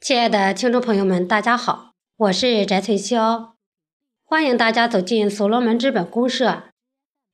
[0.00, 3.50] 亲爱的听众朋友们，大家好，我是翟翠霄，
[4.24, 6.62] 欢迎大家走进所罗门资本公社。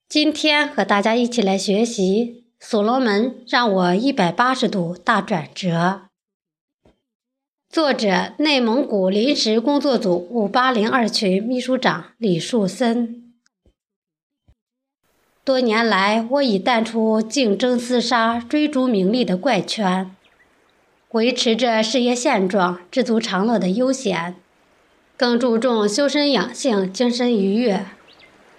[0.08, 6.08] 今天和大家一起来学习《所罗门让我一百八十度大转折》，
[7.68, 13.32] 作者内蒙古临时工作组五八零二群秘书长李树森。
[15.44, 20.10] 多年来，我已淡出竞争厮杀、追逐名利的怪圈。
[21.12, 24.34] 维持着事业现状、知足常乐的悠闲，
[25.16, 27.86] 更注重修身养性、精神愉悦、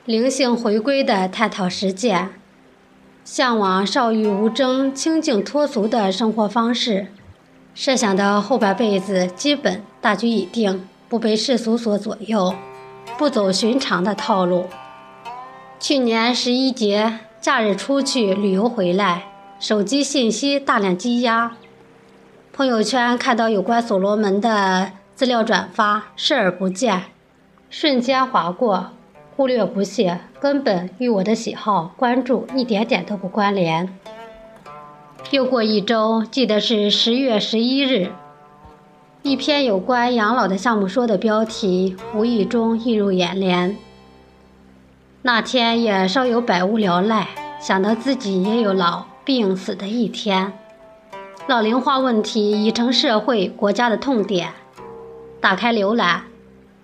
[0.05, 2.29] 灵性回归的探讨实践，
[3.25, 7.07] 向往少欲无争、清净脱俗的生活方式，
[7.75, 12.55] 设想的后半辈子基本大局已定，不被世俗所左右，
[13.17, 14.67] 不走寻常的套路。
[15.79, 19.25] 去年十一节假日出去旅游回来，
[19.59, 21.57] 手机信息大量积压。
[22.57, 27.03] 朋友圈看到有关所罗门的资料转发，视而不见，
[27.69, 28.89] 瞬间划过，
[29.35, 33.95] 忽略不屑，根本与我的喜好、关注一点点都不关联。
[35.29, 38.09] 又过一周，记得是十月十一日，
[39.21, 43.77] 一篇有关养老的项目说的标题，无意中映入眼帘。
[45.21, 47.27] 那天也稍有百无聊赖，
[47.59, 50.53] 想到自己也有老病死的一天。
[51.47, 54.49] 老龄化问题已成社会国家的痛点。
[55.39, 56.23] 打开浏览，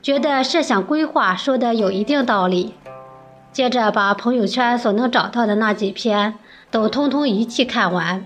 [0.01, 2.73] 觉得设想规划说的有一定道理。
[3.51, 6.35] 接着把朋友圈所能找到的那几篇
[6.71, 8.25] 都通通一气看完。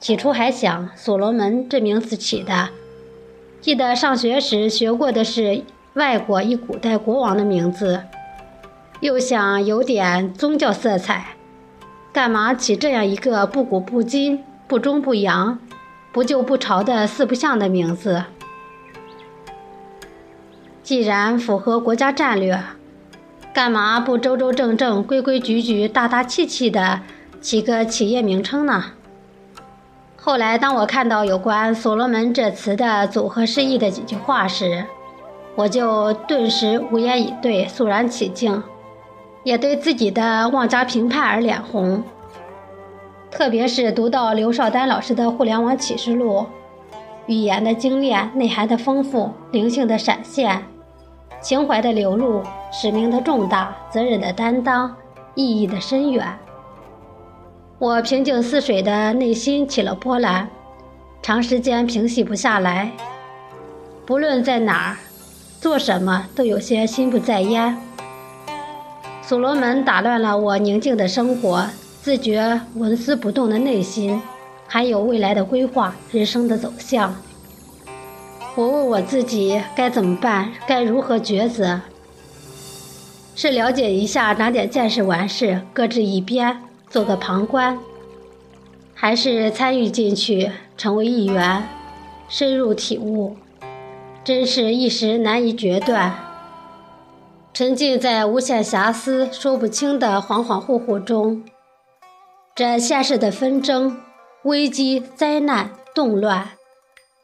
[0.00, 2.70] 起初还想“所罗门”这名字起的，
[3.60, 5.62] 记得上学时学过的是
[5.94, 8.02] 外国一古代国王的名字，
[8.98, 11.36] 又想有点宗教色彩，
[12.12, 14.42] 干嘛起这样一个不古不今？
[14.70, 15.58] 不中不洋，
[16.12, 18.22] 不旧不潮的四不像的名字，
[20.84, 22.62] 既然符合国家战略，
[23.52, 27.00] 干嘛不周周正正、规规矩矩、大大气气的
[27.40, 28.92] 起个企业名称呢？
[30.16, 34.84] 后来，当我看到有关“所罗门”这词的组合释义的几句话时，
[35.56, 38.62] 我就顿时无言以对，肃然起敬，
[39.42, 42.04] 也对自己的妄加评判而脸红。
[43.30, 46.38] 特别是读到刘少丹老师的《互联网启示录》，
[47.26, 50.62] 语言的精炼、内涵的丰富、灵性的闪现、
[51.40, 52.42] 情怀的流露、
[52.72, 54.94] 使命的重大、责任的担当、
[55.34, 56.26] 意义的深远，
[57.78, 60.48] 我平静似水的内心起了波澜，
[61.22, 62.90] 长时间平息不下来。
[64.04, 64.96] 不论在哪儿，
[65.60, 67.78] 做什么，都有些心不在焉。
[69.22, 71.70] 所罗门打乱了我宁静的生活。
[72.02, 74.20] 自觉纹丝不动的内心，
[74.66, 77.14] 还有未来的规划、人生的走向。
[78.54, 81.80] 我问我自己该怎么办，该如何抉择？
[83.36, 87.76] 是了解一下，长点见识完事，搁置一边，做个旁观；
[88.94, 91.62] 还是参与进去，成为一员，
[92.28, 93.36] 深入体悟？
[94.24, 96.14] 真是一时难以决断，
[97.52, 101.42] 沉浸在无限遐思、说不清的恍恍惚惚中。
[102.60, 104.02] 这现实的纷争、
[104.42, 106.50] 危机、灾难、动乱、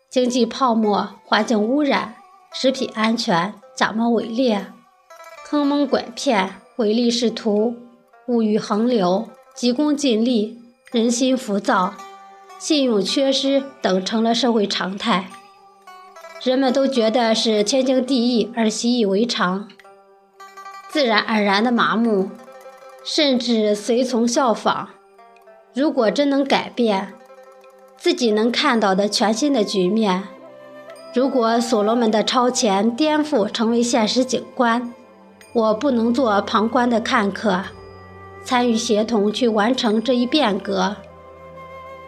[0.08, 2.14] 经济泡沫、环境污染、
[2.54, 4.68] 食品安全、假冒伪劣、
[5.44, 7.76] 坑蒙拐骗、唯利是图、
[8.28, 10.58] 物欲横流、急功近利、
[10.90, 11.92] 人心浮躁、
[12.58, 15.28] 信用缺失等，成了社会常态。
[16.42, 19.68] 人们都觉得是天经地义而习以为常，
[20.88, 22.30] 自然而然的麻木，
[23.04, 24.88] 甚至随从效仿。
[25.76, 27.12] 如果真能改变
[27.98, 30.22] 自己能看到的全新的局面，
[31.14, 34.94] 如果所罗门的超前颠覆成为现实景观，
[35.52, 37.60] 我不能做旁观的看客，
[38.42, 40.96] 参与协同去完成这一变革。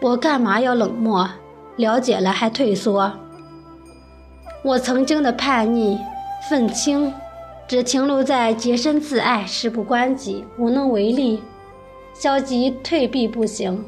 [0.01, 1.29] 我干嘛要冷漠？
[1.75, 3.11] 了解了还退缩？
[4.63, 5.99] 我曾经的叛逆、
[6.49, 7.13] 愤青，
[7.67, 11.43] 只停留在洁身自爱、事不关己、无能为力。
[12.19, 13.85] 消极退避不行。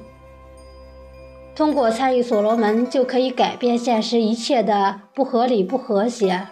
[1.53, 6.47] 通过参与所罗门，就可以改变现实一切的不合理、不和谐。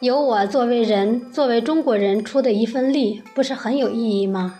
[0.00, 4.58] 有我作为人，作为中国人出的一份力，不是很有意义吗？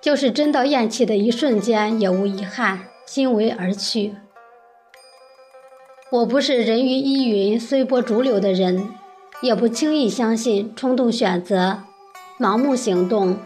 [0.00, 4.14] 就是真到咽气的一瞬间，也无遗憾，心为而去。
[6.10, 8.88] 我不是人云亦云、随波逐流的人，
[9.42, 11.82] 也不轻易相信、冲动选择、
[12.40, 13.36] 盲目行动。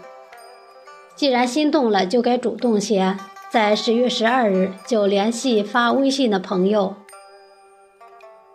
[1.20, 3.14] 既然心动了，就该主动些，
[3.50, 6.94] 在十月十二日就联系发微信的朋友，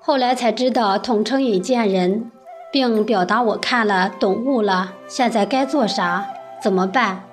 [0.01, 2.31] 后来才知道统称引荐人，
[2.71, 6.25] 并表达我看了懂悟了，现在该做啥，
[6.59, 7.25] 怎么办？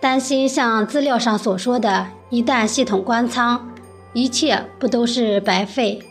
[0.00, 3.70] 担心像资料上所说的，一旦系统关仓，
[4.12, 6.02] 一切不都是白费，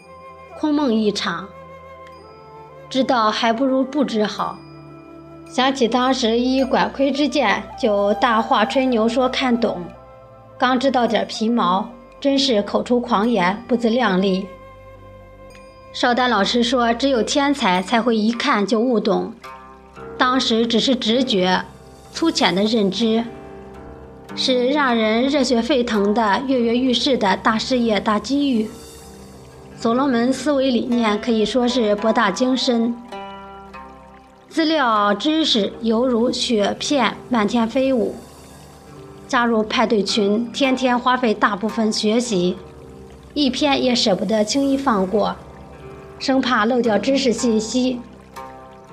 [0.57, 1.49] 空梦一场。
[2.89, 4.57] 知道还不如不知好。
[5.49, 9.81] 想起当时以管窥之见，就大话吹牛说看懂，
[10.57, 11.89] 刚知道点皮毛，
[12.19, 14.45] 真是口出狂言，不自量力。
[15.93, 19.33] 邵丹老师说，只有天才才会一看就悟懂，
[20.17, 21.59] 当时只是直觉，
[22.11, 23.23] 粗浅的认知。
[24.35, 28.69] 是让人热血沸腾的、跃跃欲试的大事业、大机遇。
[29.75, 32.93] 所罗门思维理念可以说是博大精深，
[34.49, 38.15] 资料知识犹如雪片漫天飞舞。
[39.27, 42.55] 加入派对群，天天花费大部分学习，
[43.33, 45.35] 一篇也舍不得轻易放过，
[46.17, 47.99] 生怕漏掉知识信息。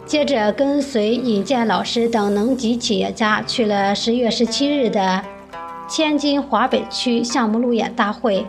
[0.04, 5.22] 接着跟随尹健老师等能级企业家去了十月十七日的
[5.88, 8.44] 天津华北区项目路演大会。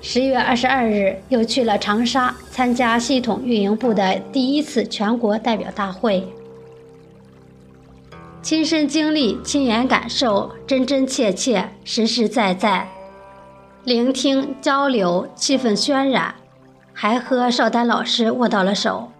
[0.00, 6.26] 十月二十二日又去了长沙参加系统运营部的第一次全国代表大会。
[8.40, 12.88] 亲身经历、亲眼感受、真真切切、实实在在，
[13.82, 16.32] 聆听交流，气氛渲染，
[16.92, 19.10] 还和邵丹老师握到了手。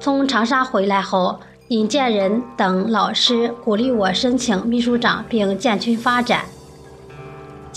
[0.00, 6.46] 从长沙回来后，尹建仁等老师鼓励我申请秘书长，并建群发展。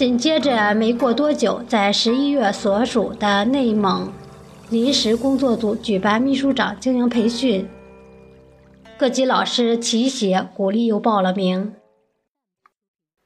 [0.02, 4.12] 紧接着没过多久，在十一月所属的内蒙
[4.72, 7.70] 临时工作组举办秘书长经营培训，
[8.98, 11.76] 各级老师齐写鼓励又报了名。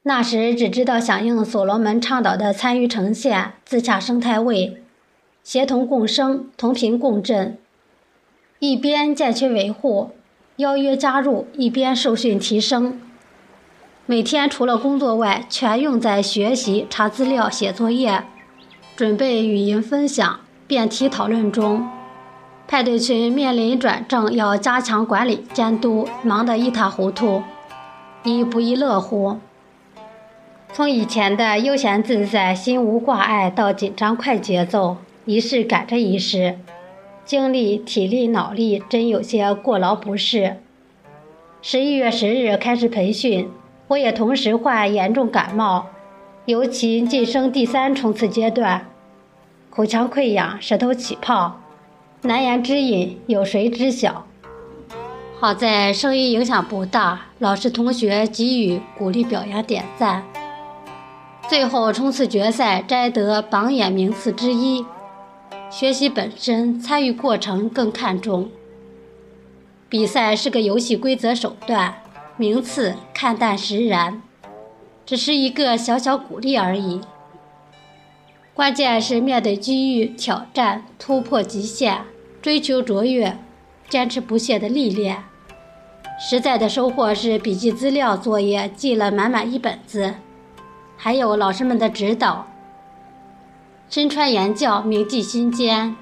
[0.04, 4.84] 那时只知道响应所罗门倡导的参与呈现、自洽生态位、
[5.46, 7.58] 协同共生、同频共振。
[8.60, 10.10] 一边建群维护，
[10.58, 13.00] 邀约加入，一边受训提升。
[14.08, 18.24] 每天除了工作外，全用在学习、查资料、写作业、
[18.96, 21.88] 准备语音分享、辩题讨论中。
[22.68, 27.42] 派对群面临转正，要加强管理监督，忙得一塌糊涂，
[28.24, 29.40] 亦不亦乐乎。
[30.72, 36.60] 从以前的悠闲自在、心无挂碍，到紧张快节奏，一事赶着一事。
[37.24, 40.58] 精力、体力、脑力真有些过劳不适。
[41.64, 43.50] 十一月十日开始培训，
[43.88, 45.88] 我也同时患严重感冒，
[46.46, 48.88] 尤其晋升第三冲刺阶段，
[49.70, 51.60] 口腔溃疡、舌头起泡，
[52.24, 54.26] 难言之隐，有谁知晓？
[55.40, 60.24] 好在声音影响不大，老师同学给予鼓励、表扬、点赞，
[61.48, 64.84] 最后冲刺决赛，摘得榜眼名次之一。
[65.70, 68.50] 学习本身，参与过程更看重。
[69.90, 71.96] 比赛是个游戏规则手段，
[72.38, 74.22] 名次看淡实然，
[75.06, 77.00] 只是一个小小鼓励而已。
[78.54, 82.02] 关键是面对机遇、挑战、突破极限、
[82.42, 83.38] 追求卓越、
[83.90, 85.24] 坚持不懈的历练。
[86.18, 90.16] 实在的收获是笔记资料作业记了满满一本子，
[90.96, 92.48] 还有老师们的指导。
[93.90, 95.96] 身穿言教，铭记心间。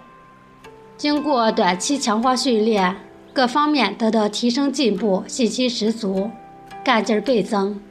[0.95, 2.95] 经过短期强化训练，
[3.33, 6.29] 各方面得到提升进步，信心十足，
[6.83, 7.81] 干劲儿倍增，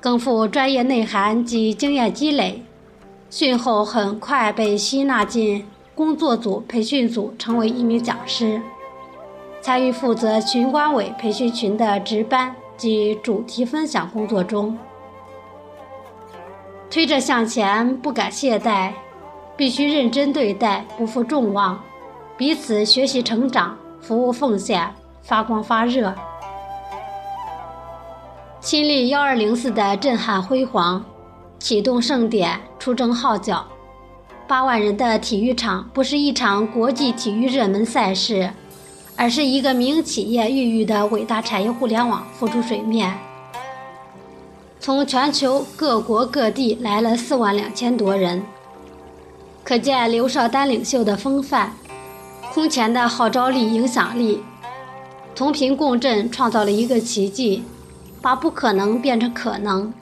[0.00, 2.62] 更富专业内涵及经验积累。
[3.28, 8.62] 训后很快被吸纳进工作组、培训组，成为一名讲师，
[9.60, 14.78] 参与负责群管委培训群的值班及主题分享工作中。
[16.88, 18.92] 推着向前，不敢懈怠，
[19.54, 21.78] 必须认真对待，不负众望，
[22.38, 24.88] 彼此学习成长，服务奉献，
[25.20, 26.14] 发光发热。
[28.60, 31.04] 亲历幺二零四的震撼辉煌，
[31.58, 33.66] 启动盛典，出征号角，
[34.46, 38.48] 八万人的体育场不是一场国际体育热门赛事，
[39.16, 43.12] 而是一个名企业孕育的伟大产业互联网浮出水面。
[44.78, 48.40] 从全球各国各地来了四万两千多人，
[49.64, 51.72] 可见刘少丹领袖的风范，
[52.56, 54.42] 空前的号召力、影响力，
[55.34, 57.62] 同频共振，创造了一个奇迹，
[58.22, 59.92] 把不可能变成可能。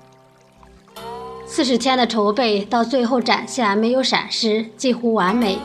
[1.47, 5.59] 四十天的筹备到最后展现没有闪失，近乎完美。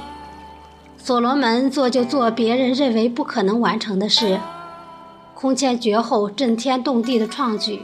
[0.97, 4.39] 所罗门做就做别人认为不可能完成的事，
[5.35, 7.83] 空前绝后、震天动地的创举。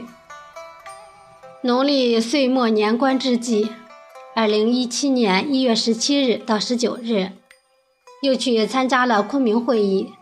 [1.62, 3.70] 农历岁末年关之际，
[4.34, 7.30] 二零一七年一月十七日到十九日，
[8.22, 10.12] 又去参加了昆明会议，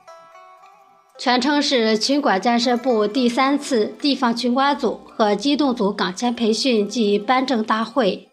[1.18, 8.28] 全称是群管建设部第三次地方群管组和机动组岗前培训暨颁证大会。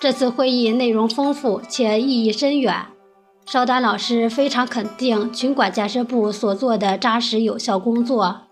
[0.00, 2.86] 这次会议内容丰富且意义深远，
[3.46, 8.42] 邵丹老师非常肯定群管建设部所做的扎实有效工作。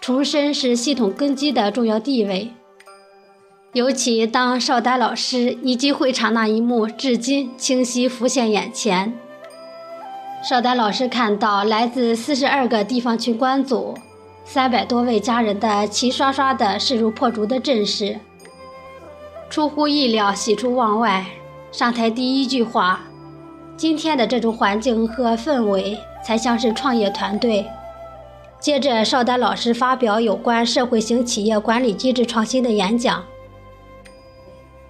[0.00, 2.52] 重申是系统根基的重要地位，
[3.74, 9.12] 尤其当邵丹老师以及会场那一幕至今清晰浮现眼前。
[10.42, 13.94] 邵丹老师看到来自四十二个地方群管组、
[14.42, 18.18] 三百多位家人的齐刷刷的势如破竹的阵势，
[19.50, 21.26] 出乎意料，喜出望外。
[21.70, 23.00] 上台第一句话
[23.76, 27.66] ：“今天的这种环境和氛围，才像是创业团队。”
[28.58, 33.22] 接着，邵丹老师发表有关社会型企业管理机制创新的演讲。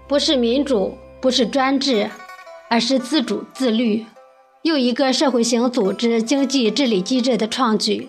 [0.09, 2.11] 不是民主，不是专制，
[2.71, 4.07] 而是自主自律，
[4.63, 8.09] 又一个社会型组织经济治理机制的创举。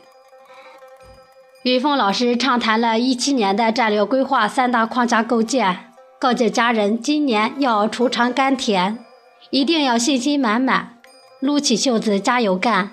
[1.64, 8.98] 于峰老师畅谈了一七年的战略规划三大框架构建，告诫家人今年要锄长甘甜，
[9.50, 11.00] 一定要信心满满，
[11.42, 12.92] 撸起袖子加油干。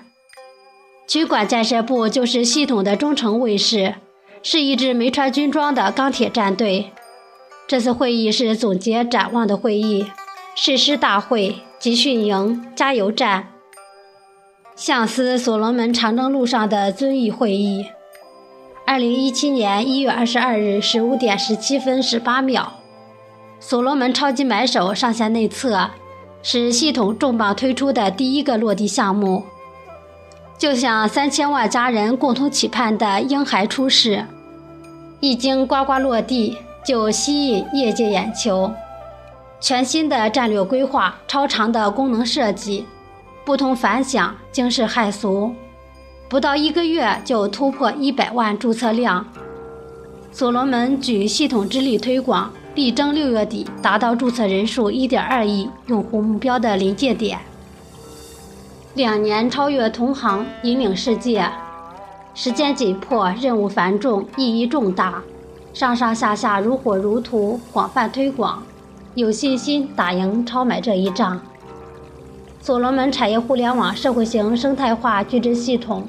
[1.07, 3.95] 群管建设部就是系统的忠诚卫士，
[4.43, 6.91] 是一支没穿军装的钢铁战队。
[7.67, 10.07] 这次会议是总结展望的会议，
[10.55, 13.49] 誓师大会、集训营、加油站。
[14.73, 17.87] 相思所罗门长征路上的遵义会议。
[18.85, 22.67] 二零一七年一月二十二日十五点十七分十八秒，
[23.59, 25.89] 所罗门超级买手上线内测，
[26.41, 29.43] 是系统重磅推出的第一个落地项目。
[30.57, 34.25] 就像三千万家人共同期盼的婴孩出世，
[35.19, 38.71] 一经呱呱落地就吸引业界眼球。
[39.59, 42.85] 全新的战略规划，超长的功能设计，
[43.43, 45.53] 不同凡响，惊世骇俗。
[46.29, 49.27] 不到一个月就突破一百万注册量。
[50.31, 57.37] 所罗门举系统之力推广，力争六月底达到注册人数一点二亿用户目标的临界点。
[58.93, 61.45] 两年超越同行，引领世界。
[62.33, 65.21] 时间紧迫，任务繁重，意义重大，
[65.77, 68.63] 上上下下如火如荼，广泛推广，
[69.13, 71.39] 有信心打赢超买这一仗。
[72.59, 76.07] 所罗门产业互联网社会型生态化矩阵系统，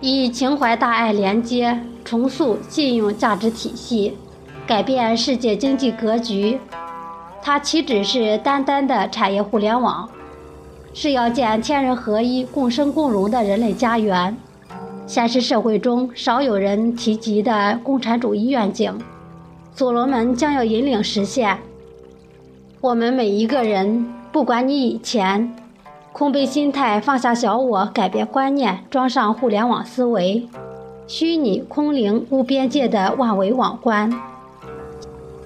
[0.00, 4.16] 以情怀大爱连接，重塑信用价值体系，
[4.66, 6.58] 改变世界经济格局。
[7.42, 10.08] 它岂止是单单的产业互联网？
[10.94, 14.34] 是要建天人合一、共生共荣的人类家园，
[15.06, 18.98] 现实社会中少有人提及的共产主义愿景，
[19.74, 21.58] 所罗门将要引领实现。
[22.80, 25.54] 我们每一个人，不管你以前
[26.12, 30.48] 空杯心态放下小我，改变观念，装上互联网思维，
[31.06, 34.10] 虚拟空灵无边界的万维网观，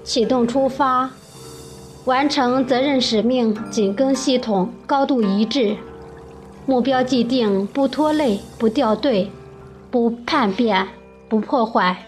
[0.04, 1.10] 启动出发。
[2.04, 5.76] 完成责任使命，紧跟系统，高度一致，
[6.64, 9.30] 目标既定，不拖累，不掉队，
[9.90, 10.88] 不叛变，
[11.30, 12.04] 不破坏，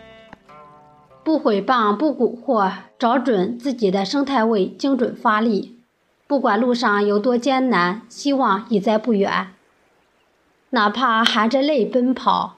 [1.25, 5.79] 不毁谤，不蛊惑，找准自己的生态位，精准发力。
[6.27, 9.49] 不管路上有多艰难，希望已在不远。
[10.71, 12.57] 哪怕含着泪奔跑，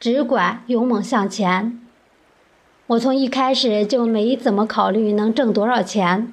[0.00, 1.80] 只管勇猛向前。
[2.88, 6.32] 我从一开始就没怎么考虑能挣多少钱。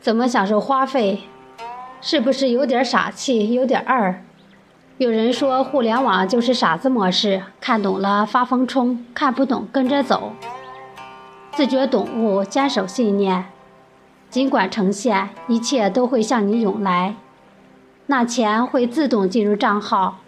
[0.00, 1.24] 怎么享受花费？
[2.00, 4.24] 是不是有点傻气，有点二？
[5.00, 10.34] 有人说互联网就是傻子模式，看懂了发疯冲，看不懂跟着走。
[11.52, 13.46] 自觉懂悟，坚守信念，
[14.28, 17.14] 尽管呈现，一切都会向你涌来。
[18.08, 20.18] 那钱会自动进入账号，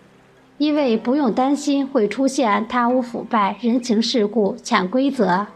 [0.56, 5.48] 因为不用担心会出现贪污腐败、人情世故、潜规则、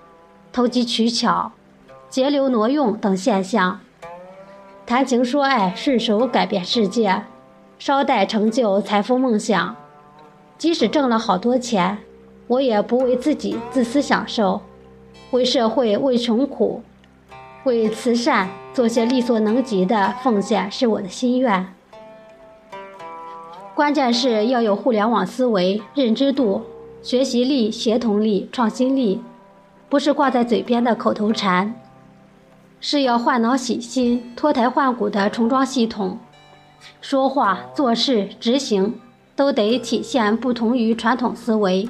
[0.53, 1.53] 投机取巧、
[2.11, 3.81] 截留挪用等现象。
[4.85, 7.23] 谈情说爱，顺手改变世界，
[7.79, 9.77] 捎带成就财富梦想。
[10.59, 11.99] 即使挣了好多钱，
[12.47, 14.63] 我也不为自己自私享受，
[15.31, 16.83] 为社会、为穷苦、
[17.65, 21.75] 为慈善做些力所能及的奉献是我的心愿。
[23.75, 26.63] 关键是要有互联网思维、认知度、
[27.03, 29.21] 学习力、协同力、创新力，
[29.91, 31.75] 不是挂在嘴边的口头禅。
[32.81, 36.19] 是要换脑洗心、脱胎换骨的重装系统，
[37.01, 38.99] 说话、做事、执行
[39.35, 41.89] 都得体现不同于传统思维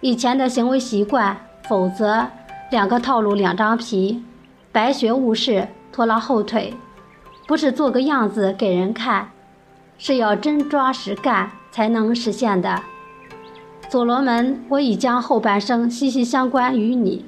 [0.00, 1.36] 以前的行为习惯，
[1.68, 2.26] 否则
[2.70, 4.22] 两个套路两张皮，
[4.70, 6.74] 白学误事，拖拉后腿，
[7.46, 9.30] 不是做个样子给人看，
[9.98, 12.82] 是要真抓实干才能实现的。
[13.88, 17.24] 所罗门，我已将后半生息息相关于你，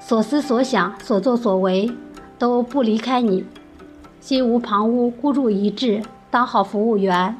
[0.00, 1.90] 所思所想、所作所为，
[2.38, 3.44] 都不离开你，
[4.20, 7.36] 心无旁骛，孤注一掷，当好服务员，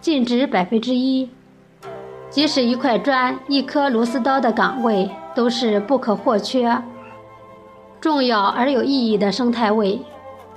[0.00, 1.30] 尽职百分之一。
[2.30, 6.82] 即使一块砖、一颗螺丝刀的岗位，都是不可或缺、
[8.00, 10.00] 重要而有意义的生态位。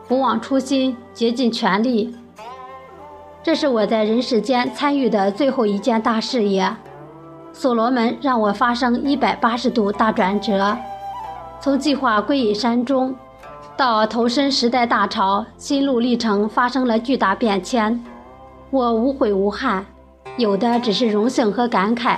[0.08, 2.16] 不忘初心，竭尽全力。
[3.44, 6.76] 这是我在人世间参与的最后一件大事业。
[7.54, 10.78] 所罗门让我发生一百八十度大转折，
[11.60, 13.16] 从计划归隐山中，
[13.78, 18.04] 到投身时代大潮，心路历程发生了巨大变迁。
[18.72, 19.86] 我无悔无憾，
[20.36, 22.18] 有的只是荣幸和感慨。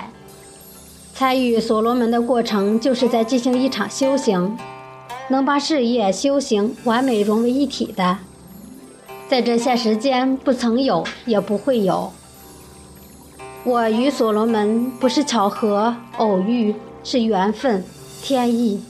[1.14, 4.58] 参与所罗门的过程，就是在进行一场修行，
[5.28, 8.20] 能把事业、修行完美融为一体的，
[9.28, 12.10] 在这现实间不曾有，也不会有。
[13.66, 16.74] 我与所罗门不是巧合偶遇，
[17.04, 17.84] 是缘分
[18.22, 18.82] 天意。